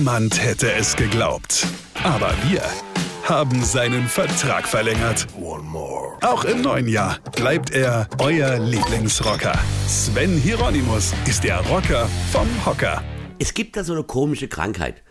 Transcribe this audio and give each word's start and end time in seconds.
Niemand 0.00 0.42
hätte 0.42 0.72
es 0.72 0.96
geglaubt. 0.96 1.66
Aber 2.02 2.32
wir 2.48 2.62
haben 3.24 3.62
seinen 3.62 4.08
Vertrag 4.08 4.66
verlängert. 4.66 5.26
Auch 6.22 6.44
im 6.44 6.62
neuen 6.62 6.88
Jahr 6.88 7.18
bleibt 7.36 7.68
er 7.68 8.08
euer 8.18 8.58
Lieblingsrocker. 8.58 9.58
Sven 9.86 10.38
Hieronymus 10.38 11.12
ist 11.28 11.44
der 11.44 11.60
Rocker 11.66 12.08
vom 12.32 12.48
Hocker. 12.64 13.04
Es 13.38 13.52
gibt 13.52 13.76
da 13.76 13.84
so 13.84 13.92
eine 13.92 14.02
komische 14.02 14.48
Krankheit. 14.48 15.02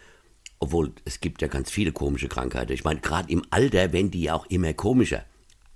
Obwohl, 0.58 0.92
es 1.06 1.20
gibt 1.20 1.44
ja 1.44 1.48
ganz 1.48 1.70
viele 1.70 1.92
komische 1.92 2.28
Krankheiten. 2.28 2.72
Ich 2.72 2.84
meine, 2.84 3.00
gerade 3.00 3.32
im 3.32 3.44
Alter 3.52 3.94
werden 3.94 4.10
die 4.10 4.24
ja 4.24 4.34
auch 4.34 4.48
immer 4.48 4.74
komischer. 4.74 5.24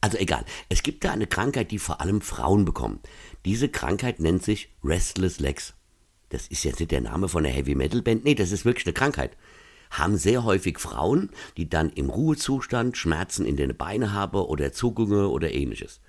Also 0.02 0.18
egal, 0.18 0.44
es 0.70 0.82
gibt 0.82 1.06
da 1.06 1.12
eine 1.12 1.28
Krankheit, 1.28 1.70
die 1.70 1.78
vor 1.78 2.02
allem 2.02 2.22
Frauen 2.22 2.66
bekommen. 2.66 3.00
Diese 3.46 3.70
Krankheit 3.70 4.20
nennt 4.20 4.42
sich 4.42 4.70
Restless 4.84 5.40
Legs. 5.40 5.76
Das 6.34 6.48
ist 6.48 6.64
jetzt 6.64 6.80
nicht 6.80 6.92
der 6.92 7.02
Name 7.02 7.30
von 7.30 7.46
einer 7.46 7.54
Heavy 7.54 7.76
Metal 7.76 8.02
Band, 8.02 8.26
nee, 8.26 8.34
das 8.34 8.52
ist 8.52 8.66
wirklich 8.66 8.88
eine 8.88 8.94
Krankheit. 8.94 9.38
Haben 9.92 10.18
sehr 10.18 10.44
häufig 10.44 10.80
Frauen, 10.80 11.30
die 11.58 11.70
dann 11.70 11.92
im 11.92 12.10
Ruhezustand 12.10 12.98
Schmerzen 12.98 13.46
in 13.46 13.56
den 13.56 13.78
Beinen 13.78 14.14
haben 14.14 14.40
oder 14.40 14.74
Zuckungen 14.74 15.28
oder 15.28 15.54
ähnliches. 15.54 16.02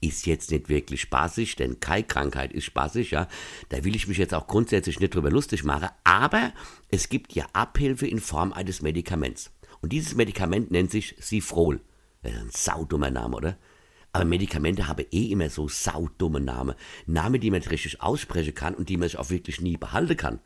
Ist 0.00 0.26
jetzt 0.26 0.50
nicht 0.50 0.68
wirklich 0.68 1.02
spaßig, 1.02 1.54
denn 1.54 1.78
keine 1.78 2.02
Krankheit 2.02 2.52
ist 2.52 2.64
spaßig, 2.64 3.12
ja. 3.12 3.28
Da 3.68 3.84
will 3.84 3.94
ich 3.94 4.08
mich 4.08 4.18
jetzt 4.18 4.34
auch 4.34 4.48
grundsätzlich 4.48 4.98
nicht 4.98 5.14
drüber 5.14 5.30
lustig 5.30 5.62
machen, 5.62 5.90
aber 6.02 6.52
es 6.88 7.08
gibt 7.08 7.32
ja 7.32 7.46
Abhilfe 7.52 8.08
in 8.08 8.18
Form 8.18 8.52
eines 8.52 8.82
Medikaments. 8.82 9.52
Und 9.80 9.92
dieses 9.92 10.16
Medikament 10.16 10.72
nennt 10.72 10.90
sich 10.90 11.14
Sifrol. 11.20 11.80
Das 12.24 12.32
ist 12.32 12.40
ein 12.40 12.50
saudummer 12.50 13.10
Name, 13.10 13.36
oder? 13.36 13.56
Aber 14.12 14.24
Medikamente 14.24 14.88
haben 14.88 15.06
eh 15.10 15.30
immer 15.30 15.48
so 15.48 15.68
saudumme 15.68 16.40
Namen. 16.40 16.74
Namen, 17.06 17.40
die 17.40 17.50
man 17.50 17.60
nicht 17.60 17.70
richtig 17.70 18.02
aussprechen 18.02 18.54
kann 18.54 18.74
und 18.74 18.88
die 18.88 18.96
man 18.96 19.08
sich 19.08 19.18
auch 19.18 19.30
wirklich 19.30 19.60
nie 19.60 19.78
behalten 19.78 20.16
kann. 20.16 20.40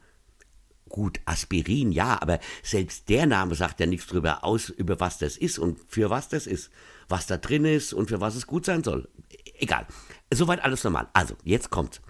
Gut, 0.88 1.18
Aspirin, 1.24 1.90
ja, 1.90 2.22
aber 2.22 2.38
selbst 2.62 3.08
der 3.08 3.26
Name 3.26 3.56
sagt 3.56 3.80
ja 3.80 3.86
nichts 3.86 4.06
darüber 4.06 4.44
aus, 4.44 4.68
über 4.68 5.00
was 5.00 5.18
das 5.18 5.36
ist 5.36 5.58
und 5.58 5.80
für 5.88 6.10
was 6.10 6.28
das 6.28 6.46
ist, 6.46 6.70
was 7.08 7.26
da 7.26 7.38
drin 7.38 7.64
ist 7.64 7.92
und 7.92 8.08
für 8.08 8.20
was 8.20 8.36
es 8.36 8.46
gut 8.46 8.64
sein 8.64 8.84
soll. 8.84 9.08
Egal. 9.58 9.86
Soweit 10.32 10.62
alles 10.62 10.84
normal. 10.84 11.08
Also, 11.12 11.34
jetzt 11.42 11.70
kommt's. 11.70 12.00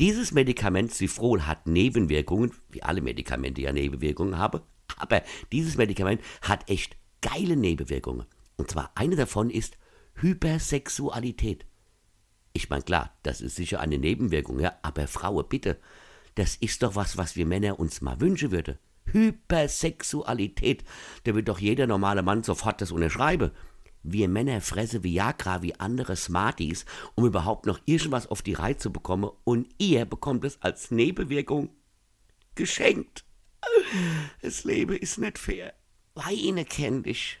Dieses 0.00 0.32
Medikament 0.32 0.92
Cifrol 0.92 1.46
hat 1.46 1.68
Nebenwirkungen, 1.68 2.50
wie 2.70 2.82
alle 2.82 3.00
Medikamente 3.00 3.60
ja 3.60 3.72
Nebenwirkungen 3.72 4.36
haben, 4.36 4.60
aber 4.96 5.22
dieses 5.52 5.76
Medikament 5.76 6.20
hat 6.42 6.68
echt 6.68 6.96
geile 7.20 7.56
Nebenwirkungen. 7.56 8.26
Und 8.56 8.70
zwar 8.70 8.90
eine 8.96 9.14
davon 9.14 9.50
ist 9.50 9.78
Hypersexualität. 10.14 11.66
Ich 12.52 12.70
meine, 12.70 12.82
klar, 12.82 13.16
das 13.22 13.40
ist 13.40 13.56
sicher 13.56 13.80
eine 13.80 13.98
Nebenwirkung, 13.98 14.60
ja, 14.60 14.78
aber 14.82 15.08
Frauen, 15.08 15.44
bitte, 15.48 15.78
das 16.36 16.56
ist 16.56 16.82
doch 16.82 16.94
was, 16.94 17.16
was 17.16 17.36
wir 17.36 17.46
Männer 17.46 17.78
uns 17.78 18.00
mal 18.00 18.20
wünschen 18.20 18.50
würden. 18.50 18.78
Hypersexualität, 19.06 20.84
da 21.24 21.34
wird 21.34 21.48
doch 21.48 21.58
jeder 21.58 21.86
normale 21.86 22.22
Mann 22.22 22.42
sofort 22.42 22.80
das 22.80 22.92
unterschreiben. 22.92 23.50
Wir 24.02 24.28
Männer 24.28 24.60
fressen 24.60 25.02
Viagra 25.02 25.62
wie 25.62 25.78
andere 25.80 26.16
Smarties, 26.16 26.84
um 27.14 27.24
überhaupt 27.26 27.66
noch 27.66 27.80
irgendwas 27.86 28.26
auf 28.26 28.42
die 28.42 28.52
Reihe 28.52 28.76
zu 28.76 28.92
bekommen, 28.92 29.30
und 29.44 29.68
ihr 29.78 30.04
bekommt 30.04 30.44
es 30.44 30.60
als 30.62 30.90
Nebenwirkung 30.90 31.70
geschenkt. 32.54 33.24
Das 34.42 34.64
Leben 34.64 34.96
ist 34.96 35.18
nicht 35.18 35.38
fair. 35.38 35.74
Weine 36.14 36.64
kenn 36.64 37.02
dich. 37.02 37.40